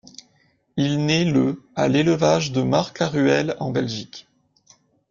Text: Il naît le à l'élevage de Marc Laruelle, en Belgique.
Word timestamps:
Il 0.77 1.05
naît 1.05 1.25
le 1.25 1.61
à 1.75 1.87
l'élevage 1.87 2.51
de 2.53 2.63
Marc 2.63 2.97
Laruelle, 2.97 3.55
en 3.59 3.69
Belgique. 3.69 4.27